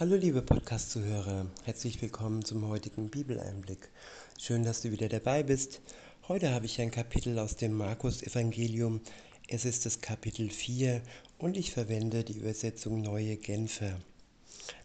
[0.00, 3.90] Hallo liebe Podcast-Zuhörer, herzlich willkommen zum heutigen Bibeleinblick.
[4.40, 5.82] Schön, dass du wieder dabei bist.
[6.26, 9.00] Heute habe ich ein Kapitel aus dem Markus-Evangelium.
[9.46, 11.00] Es ist das Kapitel 4
[11.38, 14.00] und ich verwende die Übersetzung Neue Genfer.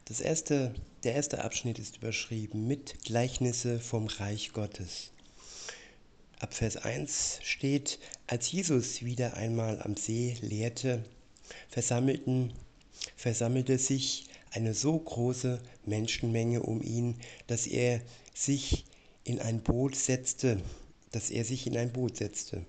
[0.05, 5.09] Das erste, der erste Abschnitt ist überschrieben mit Gleichnisse vom Reich Gottes.
[6.39, 7.97] Ab Vers 1 steht,
[8.27, 11.03] als Jesus wieder einmal am See lehrte,
[11.67, 12.53] versammelten,
[13.15, 17.15] versammelte sich eine so große Menschenmenge um ihn,
[17.47, 18.01] dass er
[18.33, 18.85] sich
[19.23, 20.61] in ein Boot setzte,
[21.11, 22.65] dass er sich in ein Boot setzte.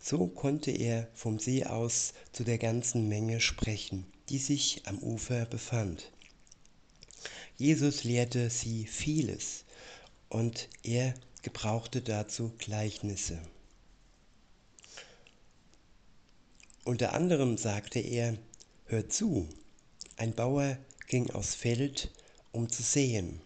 [0.00, 5.46] So konnte er vom See aus zu der ganzen Menge sprechen, die sich am Ufer
[5.46, 6.12] befand.
[7.56, 9.64] Jesus lehrte sie vieles
[10.28, 13.40] und er gebrauchte dazu Gleichnisse.
[16.84, 18.36] Unter anderem sagte er,
[18.84, 19.48] hört zu,
[20.16, 20.76] ein Bauer
[21.06, 22.10] ging aufs Feld,
[22.52, 23.40] um zu säen.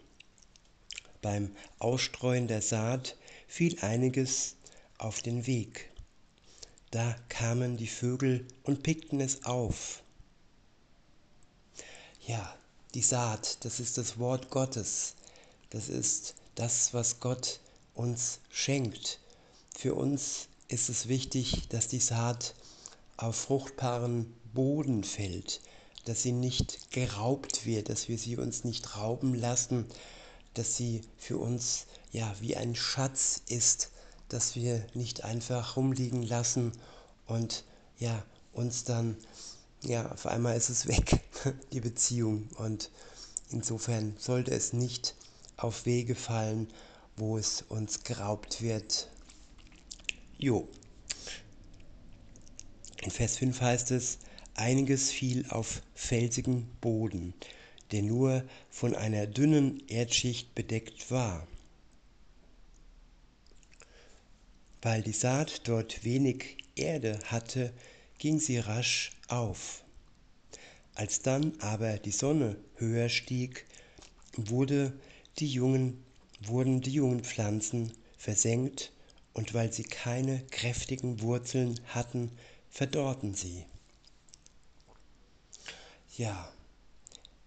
[1.21, 3.15] Beim Ausstreuen der Saat
[3.47, 4.55] fiel einiges
[4.97, 5.91] auf den Weg.
[6.89, 10.03] Da kamen die Vögel und pickten es auf.
[12.27, 12.55] Ja,
[12.93, 15.15] die Saat, das ist das Wort Gottes.
[15.69, 17.61] Das ist das, was Gott
[17.93, 19.19] uns schenkt.
[19.77, 22.55] Für uns ist es wichtig, dass die Saat
[23.17, 25.61] auf fruchtbaren Boden fällt,
[26.05, 29.85] dass sie nicht geraubt wird, dass wir sie uns nicht rauben lassen,
[30.53, 33.91] dass sie für uns ja wie ein Schatz ist,
[34.29, 36.71] dass wir nicht einfach rumliegen lassen
[37.27, 37.63] und
[37.99, 39.17] ja uns dann
[39.83, 41.21] ja auf einmal ist es weg
[41.71, 42.91] die Beziehung und
[43.49, 45.15] insofern sollte es nicht
[45.57, 46.67] auf Wege fallen,
[47.15, 49.09] wo es uns geraubt wird.
[50.37, 50.67] Jo.
[53.01, 54.19] In Vers 5 heißt es,
[54.55, 57.33] Einiges fiel auf felsigen Boden,
[57.91, 61.47] der nur von einer dünnen Erdschicht bedeckt war.
[64.81, 67.71] Weil die Saat dort wenig Erde hatte,
[68.17, 69.83] ging sie rasch auf.
[70.95, 73.65] Als dann aber die Sonne höher stieg,
[74.35, 74.93] wurde
[75.39, 76.03] die jungen,
[76.41, 78.91] wurden die jungen Pflanzen versenkt,
[79.33, 82.31] und weil sie keine kräftigen Wurzeln hatten,
[82.69, 83.65] verdorrten sie.
[86.21, 86.53] Ja,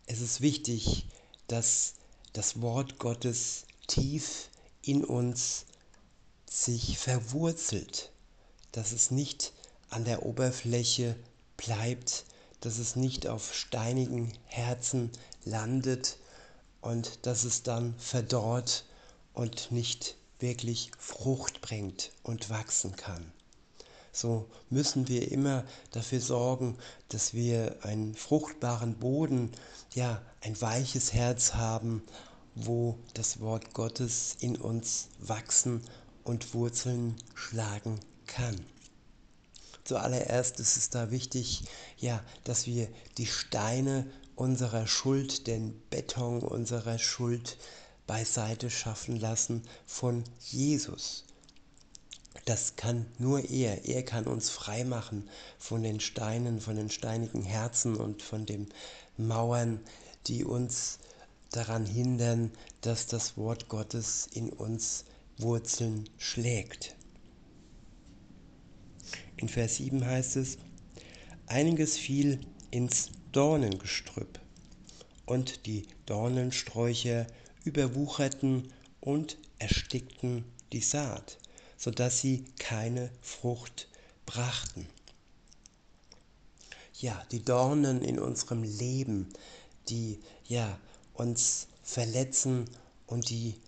[0.06, 1.06] es ist wichtig,
[1.46, 1.94] dass
[2.32, 4.48] das Wort Gottes tief
[4.82, 5.66] in uns
[6.50, 8.10] sich verwurzelt,
[8.72, 9.52] dass es nicht
[9.90, 11.14] an der Oberfläche
[11.56, 12.24] bleibt,
[12.62, 15.12] dass es nicht auf steinigen Herzen
[15.44, 16.18] landet
[16.80, 18.86] und dass es dann verdorrt
[19.34, 23.32] und nicht wirklich Frucht bringt und wachsen kann
[24.14, 29.50] so müssen wir immer dafür sorgen, dass wir einen fruchtbaren Boden,
[29.92, 32.02] ja, ein weiches Herz haben,
[32.54, 35.82] wo das Wort Gottes in uns wachsen
[36.22, 38.54] und Wurzeln schlagen kann.
[39.82, 41.64] Zuallererst ist es da wichtig,
[41.98, 42.88] ja, dass wir
[43.18, 47.58] die Steine unserer Schuld, den Beton unserer Schuld
[48.06, 51.24] beiseite schaffen lassen von Jesus.
[52.44, 53.86] Das kann nur er.
[53.86, 55.28] Er kann uns frei machen
[55.58, 58.68] von den Steinen, von den steinigen Herzen und von den
[59.16, 59.80] Mauern,
[60.26, 60.98] die uns
[61.50, 62.50] daran hindern,
[62.82, 65.04] dass das Wort Gottes in uns
[65.38, 66.94] Wurzeln schlägt.
[69.36, 70.58] In Vers 7 heißt es,
[71.46, 72.40] einiges fiel
[72.70, 74.38] ins Dornengestrüpp
[75.26, 77.26] und die Dornensträucher
[77.64, 81.38] überwucherten und erstickten die Saat
[81.84, 83.88] sodass sie keine Frucht
[84.24, 84.88] brachten.
[86.94, 89.28] Ja, die Dornen in unserem Leben,
[89.90, 90.78] die ja
[91.12, 92.70] uns verletzen
[93.06, 93.60] und die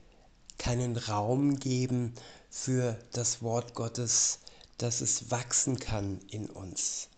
[0.57, 2.15] keinen Raum geben
[2.49, 4.39] für das Wort Gottes,
[4.79, 7.09] dass es wachsen kann in uns.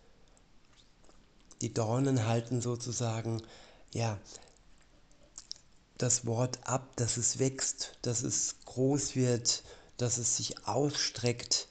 [1.61, 3.41] Die Dornen halten sozusagen
[3.93, 4.19] ja
[5.97, 9.63] das Wort ab, dass es wächst, dass es groß wird
[9.99, 11.67] dass es sich ausstreckt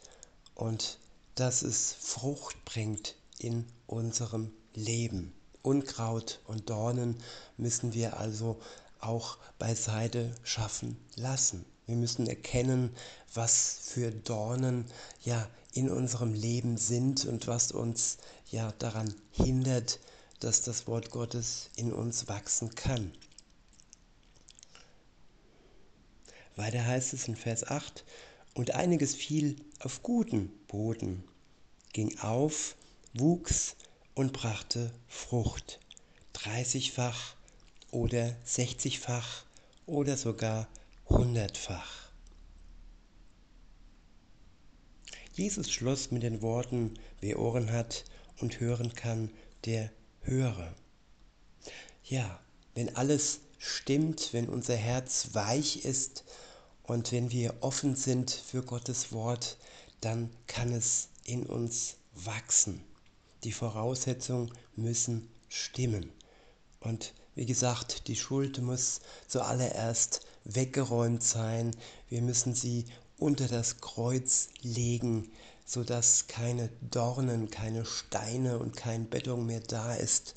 [0.55, 0.99] und
[1.35, 5.33] dass es Frucht bringt in unserem Leben.
[5.63, 7.17] Unkraut und Dornen
[7.57, 8.61] müssen wir also
[9.01, 11.65] auch beiseite schaffen lassen.
[11.87, 12.95] Wir müssen erkennen,
[13.33, 14.85] was für Dornen
[15.25, 18.19] ja in unserem Leben sind und was uns
[18.51, 20.01] ja daran hindert,
[20.41, 23.13] dass das Wort Gottes in uns wachsen kann.
[26.59, 28.05] Weiter heißt es in Vers 8,
[28.55, 31.23] und einiges fiel auf guten Boden,
[31.93, 32.75] ging auf,
[33.15, 33.77] wuchs
[34.15, 35.79] und brachte Frucht,
[36.33, 37.37] dreißigfach
[37.93, 39.45] oder 60-fach
[39.87, 40.67] oder sogar
[41.09, 42.11] hundertfach.
[45.35, 48.05] Jesus schloss mit den Worten, wer Ohren hat
[48.41, 49.31] und hören kann,
[49.65, 50.75] der höre.
[52.03, 52.41] Ja,
[52.75, 56.25] wenn alles stimmt, wenn unser Herz weich ist
[56.89, 59.59] und wenn wir offen sind für Gottes Wort,
[60.01, 62.83] dann kann es in uns wachsen.
[63.45, 66.11] Die Voraussetzungen müssen stimmen.
[66.81, 71.77] Und wie gesagt, die Schuld muss zuallererst weggeräumt sein.
[72.09, 72.87] Wir müssen sie
[73.19, 75.31] unter das Kreuz legen,
[75.67, 80.37] sodass keine Dornen, keine Steine und kein Bettung mehr da ist,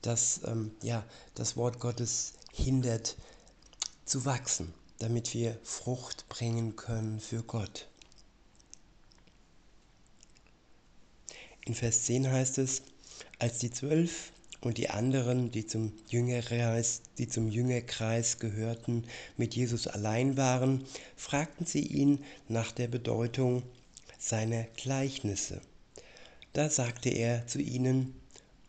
[0.00, 1.04] das ähm, ja,
[1.36, 3.16] das Wort Gottes hindert
[4.04, 7.88] zu wachsen, damit wir Frucht bringen können für Gott.
[11.66, 12.82] In Vers 10 heißt es,
[13.40, 19.04] als die zwölf und die anderen, die zum Jüngerkreis, die zum Jüngerkreis gehörten,
[19.36, 20.84] mit Jesus allein waren,
[21.16, 23.64] fragten sie ihn nach der Bedeutung
[24.20, 25.60] seiner Gleichnisse.
[26.52, 28.14] Da sagte er zu ihnen,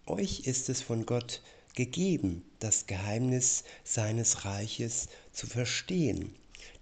[0.07, 6.35] euch ist es von Gott gegeben, das Geheimnis seines Reiches zu verstehen,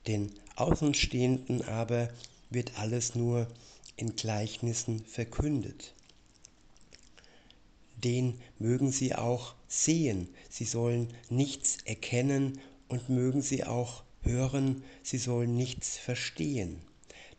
[0.08, 2.10] den Außenstehenden aber
[2.50, 3.48] wird alles nur
[3.96, 5.94] in Gleichnissen verkündet.
[8.04, 15.18] Den mögen sie auch sehen, sie sollen nichts erkennen und mögen sie auch hören, sie
[15.18, 16.82] sollen nichts verstehen,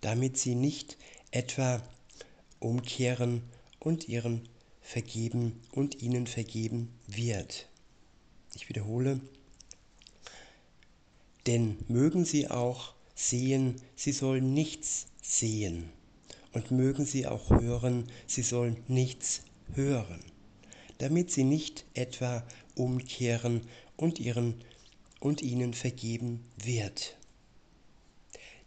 [0.00, 0.96] damit sie nicht
[1.30, 1.82] etwa
[2.60, 3.42] umkehren
[3.80, 4.48] und ihren
[4.82, 7.68] vergeben und ihnen vergeben wird.
[8.54, 9.20] Ich wiederhole,
[11.46, 15.90] denn mögen sie auch sehen, sie sollen nichts sehen
[16.52, 19.42] und mögen sie auch hören, sie sollen nichts
[19.74, 20.20] hören
[21.02, 22.44] damit sie nicht etwa
[22.76, 23.62] umkehren
[23.96, 24.54] und, ihren,
[25.18, 27.16] und ihnen vergeben wird.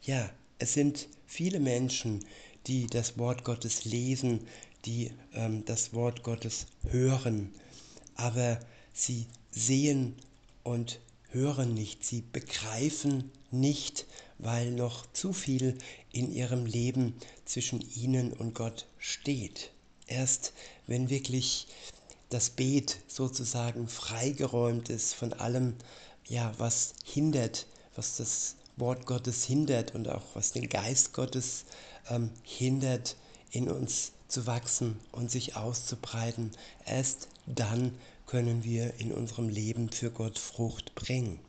[0.02, 0.30] Ja,
[0.60, 2.26] es sind viele Menschen,
[2.68, 4.48] die das Wort Gottes lesen,
[4.86, 7.52] die ähm, das Wort Gottes hören,
[8.16, 8.60] aber
[8.94, 10.16] sie sehen
[10.64, 11.00] und
[11.32, 14.06] hören nicht, sie begreifen nicht,
[14.38, 15.78] weil noch zu viel
[16.12, 17.16] in ihrem Leben
[17.46, 19.72] zwischen ihnen und Gott steht.
[20.08, 20.54] Erst
[20.88, 21.68] wenn wirklich
[22.30, 25.76] das Beet sozusagen freigeräumt ist von allem,
[26.28, 31.66] ja, was hindert, was das Wort Gottes hindert und auch was den Geist Gottes
[32.10, 33.16] ähm, hindert,
[33.52, 36.52] in uns zu wachsen und sich auszubreiten.
[36.86, 41.40] Erst dann können wir in unserem Leben für Gott Frucht bringen.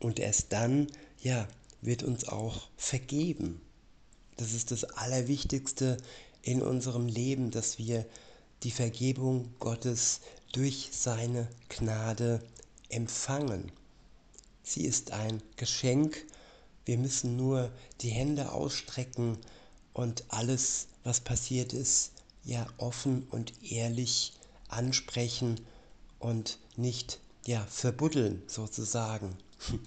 [0.00, 0.88] Und erst dann,
[1.22, 1.48] ja,
[1.80, 3.62] wird uns auch vergeben.
[4.36, 5.96] Das ist das Allerwichtigste
[6.42, 8.04] in unserem Leben, dass wir
[8.64, 10.20] die Vergebung Gottes
[10.52, 12.42] durch seine Gnade
[12.90, 13.72] empfangen.
[14.62, 16.26] Sie ist ein Geschenk.
[16.90, 17.70] Wir müssen nur
[18.00, 19.38] die Hände ausstrecken
[19.92, 22.10] und alles, was passiert ist,
[22.42, 24.32] ja offen und ehrlich
[24.66, 25.60] ansprechen
[26.18, 29.36] und nicht ja verbuddeln sozusagen.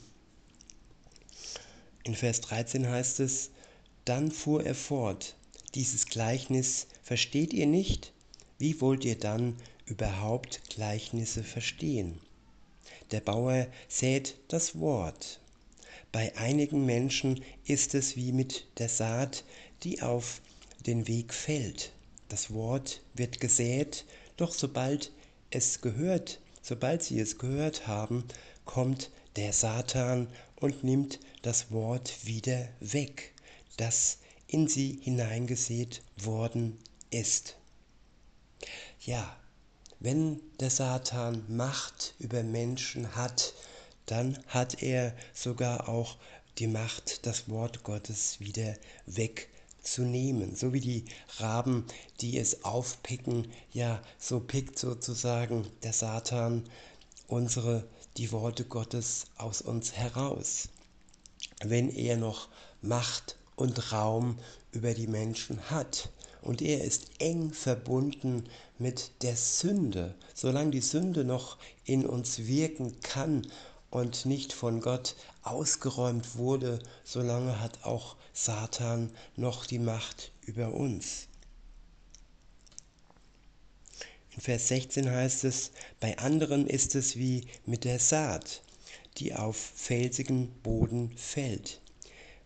[2.06, 3.50] In Vers 13 heißt es,
[4.06, 5.36] dann fuhr er fort,
[5.76, 8.14] dieses Gleichnis versteht ihr nicht?
[8.60, 9.58] Wie wollt ihr dann
[9.88, 12.22] überhaupt Gleichnisse verstehen?
[13.12, 15.42] Der Bauer sät das Wort.
[16.14, 19.44] Bei einigen Menschen ist es wie mit der Saat,
[19.84, 20.40] die auf
[20.88, 21.92] den Weg fällt.
[22.30, 24.06] Das Wort wird gesät,
[24.38, 25.12] doch sobald
[25.50, 28.24] es gehört, sobald sie es gehört haben,
[28.64, 33.34] kommt der Satan und nimmt das Wort wieder weg
[33.78, 36.78] das in sie hineingesät worden
[37.10, 37.58] ist.
[39.02, 39.36] Ja,
[40.00, 43.54] wenn der Satan Macht über Menschen hat,
[44.06, 46.18] dann hat er sogar auch
[46.58, 50.56] die Macht, das Wort Gottes wieder wegzunehmen.
[50.56, 51.06] So wie die
[51.38, 51.86] Raben,
[52.22, 56.64] die es aufpicken, ja, so pickt sozusagen der Satan
[57.28, 60.70] unsere, die Worte Gottes aus uns heraus.
[61.64, 62.50] Wenn er noch
[62.82, 64.38] Macht und Raum
[64.72, 66.10] über die Menschen hat.
[66.42, 68.44] Und er ist eng verbunden
[68.78, 70.16] mit der Sünde.
[70.34, 73.48] Solange die Sünde noch in uns wirken kann
[73.94, 81.28] und nicht von Gott ausgeräumt wurde, solange hat auch Satan noch die Macht über uns.
[84.36, 88.64] In Vers 16 heißt es, bei anderen ist es wie mit der Saat,
[89.18, 91.80] die auf felsigen Boden fällt.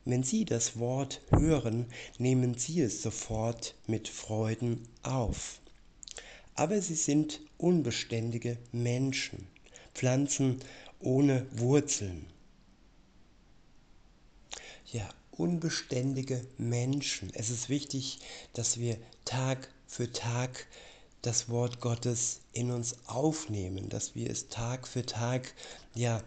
[0.03, 1.85] Wenn Sie das Wort hören,
[2.17, 5.61] nehmen Sie es sofort mit Freuden auf.
[6.57, 9.47] aber sie sind unbeständige Menschen,
[9.93, 10.59] Pflanzen
[10.99, 12.27] ohne Wurzeln.
[14.91, 17.31] Ja, unbeständige Menschen.
[17.33, 18.19] Es ist wichtig,
[18.53, 20.67] dass wir Tag für Tag
[21.21, 25.53] das Wort Gottes in uns aufnehmen, dass wir es Tag für Tag
[25.93, 26.23] ja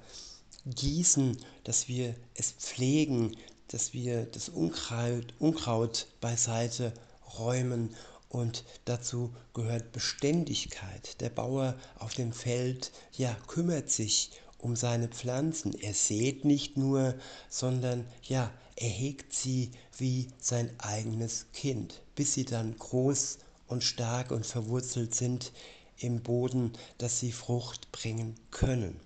[0.67, 3.37] gießen, dass wir es pflegen,
[3.69, 6.93] dass wir das Unkraut, Unkraut beiseite
[7.39, 7.95] räumen
[8.29, 11.21] und dazu gehört Beständigkeit.
[11.21, 14.31] Der Bauer auf dem Feld ja kümmert sich
[14.63, 15.75] um seine Pflanzen.
[15.75, 17.15] Er sät nicht nur,
[17.49, 23.39] sondern ja, er hegt sie wie sein eigenes Kind, bis sie dann groß
[23.69, 25.53] und stark und verwurzelt sind
[25.99, 28.99] im Boden, dass sie Frucht bringen können.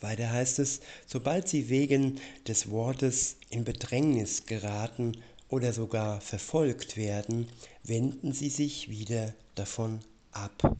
[0.00, 5.16] Weiter heißt es, sobald sie wegen des Wortes in Bedrängnis geraten
[5.48, 7.48] oder sogar verfolgt werden,
[7.84, 10.00] wenden sie sich wieder davon
[10.32, 10.76] ab.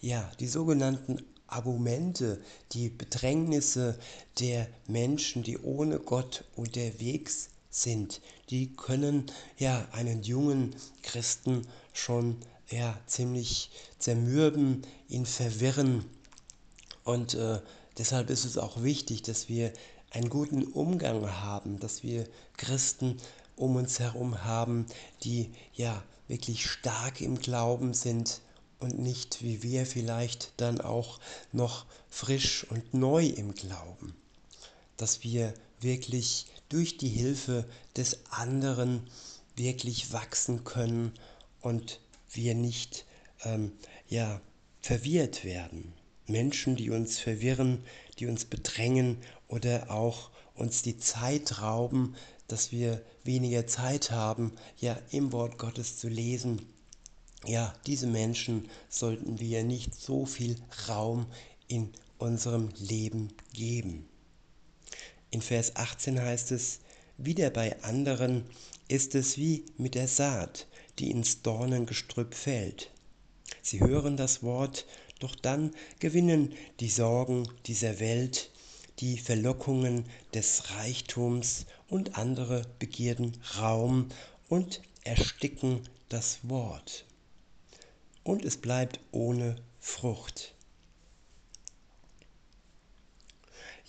[0.00, 2.40] Ja, die sogenannten Argumente,
[2.72, 3.98] die Bedrängnisse
[4.38, 12.36] der Menschen, die ohne Gott unterwegs sind, die können ja einen jungen Christen schon
[12.68, 16.04] ja ziemlich zermürben, ihn verwirren.
[17.04, 17.60] Und äh,
[17.98, 19.72] deshalb ist es auch wichtig, dass wir
[20.10, 22.26] einen guten Umgang haben, dass wir
[22.56, 23.16] Christen
[23.56, 24.86] um uns herum haben,
[25.22, 28.40] die ja wirklich stark im Glauben sind
[28.80, 31.20] und nicht wie wir vielleicht dann auch
[31.52, 34.14] noch frisch und neu im Glauben.
[34.96, 37.64] Dass wir wirklich durch die Hilfe
[37.96, 39.06] des anderen
[39.56, 41.12] wirklich wachsen können
[41.60, 42.00] und
[42.32, 43.04] wir nicht
[43.44, 43.72] ähm,
[44.08, 44.40] ja,
[44.80, 45.92] verwirrt werden.
[46.26, 47.84] Menschen, die uns verwirren,
[48.18, 49.18] die uns bedrängen
[49.48, 52.14] oder auch uns die Zeit rauben,
[52.46, 56.66] dass wir weniger Zeit haben, ja im Wort Gottes zu lesen,
[57.46, 60.56] ja, diese Menschen sollten wir nicht so viel
[60.88, 61.26] Raum
[61.68, 64.06] in unserem Leben geben.
[65.30, 66.80] In Vers 18 heißt es,
[67.16, 68.44] wieder bei anderen
[68.88, 70.66] ist es wie mit der Saat,
[70.98, 72.90] die ins Dornengestrüpp fällt.
[73.62, 74.86] Sie hören das Wort,
[75.18, 78.50] doch dann gewinnen die Sorgen dieser Welt,
[78.98, 80.04] die Verlockungen
[80.34, 84.08] des Reichtums und andere Begierden Raum
[84.48, 87.06] und ersticken das Wort
[88.24, 90.54] und es bleibt ohne Frucht.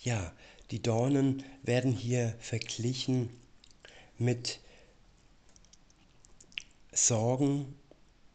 [0.02, 0.32] Ja,
[0.70, 3.30] die Dornen werden hier verglichen
[4.18, 4.60] mit
[6.92, 7.74] Sorgen.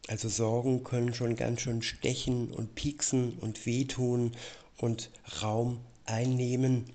[0.06, 4.32] Also Sorgen können schon ganz schön stechen und pieksen und wehtun
[4.78, 5.10] und
[5.42, 6.90] Raum einnehmen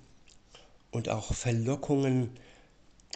[0.90, 2.32] und auch Verlockungen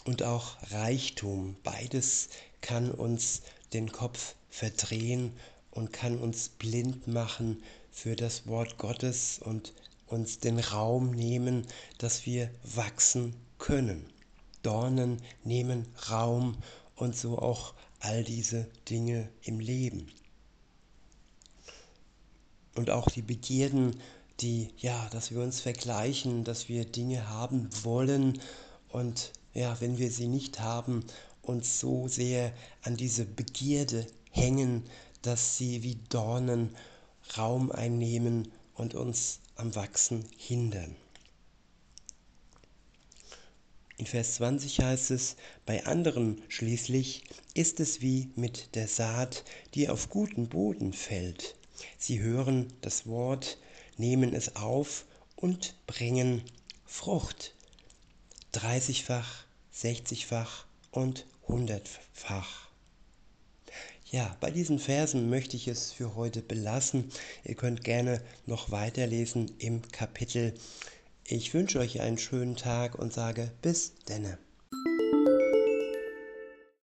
[0.05, 1.55] und auch Reichtum.
[1.63, 2.29] Beides
[2.61, 3.41] kann uns
[3.73, 5.33] den Kopf verdrehen
[5.77, 9.73] und kann uns blind machen für das Wort Gottes und
[10.07, 11.67] uns den Raum nehmen,
[11.99, 14.09] dass wir wachsen können.
[14.63, 16.57] Dornen nehmen Raum
[16.95, 20.07] und so auch all diese Dinge im Leben.
[22.73, 23.99] Und auch die Begierden,
[24.39, 28.39] die, ja, dass wir uns vergleichen, dass wir Dinge haben wollen
[28.89, 31.03] und ja, wenn wir sie nicht haben,
[31.43, 34.83] uns so sehr an diese Begierde hängen,
[35.27, 36.73] dass sie wie Dornen
[37.37, 40.95] Raum einnehmen und uns am Wachsen hindern.
[43.97, 49.43] In Vers 20 heißt es, bei anderen schließlich ist es wie mit der Saat,
[49.73, 51.55] die auf guten Boden fällt.
[51.97, 53.57] Sie hören das Wort,
[53.97, 55.03] nehmen es auf
[55.35, 56.41] und bringen
[56.85, 57.53] Frucht.
[58.53, 62.66] Dreißigfach, sechzigfach und hundertfach.
[64.09, 67.11] Ja, bei diesen Versen möchte ich es für heute belassen.
[67.43, 70.53] Ihr könnt gerne noch weiterlesen im Kapitel.
[71.25, 74.37] Ich wünsche euch einen schönen Tag und sage bis denne.